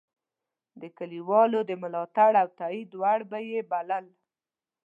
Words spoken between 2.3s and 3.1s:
او تایید